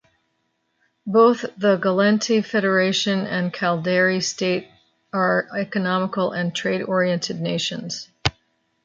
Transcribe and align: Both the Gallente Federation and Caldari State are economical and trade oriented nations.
Both 1.05 1.41
the 1.57 1.77
Gallente 1.77 2.43
Federation 2.43 3.27
and 3.27 3.53
Caldari 3.53 4.23
State 4.23 4.67
are 5.13 5.47
economical 5.55 6.31
and 6.31 6.55
trade 6.55 6.81
oriented 6.81 7.39
nations. 7.39 8.09